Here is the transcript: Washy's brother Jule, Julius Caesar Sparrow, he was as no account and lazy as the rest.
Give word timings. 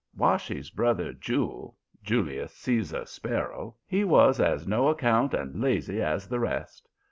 Washy's 0.17 0.71
brother 0.71 1.13
Jule, 1.13 1.77
Julius 2.01 2.53
Caesar 2.55 3.05
Sparrow, 3.05 3.75
he 3.85 4.03
was 4.03 4.39
as 4.39 4.65
no 4.65 4.87
account 4.87 5.35
and 5.35 5.61
lazy 5.61 6.01
as 6.01 6.27
the 6.27 6.39
rest. 6.39 6.89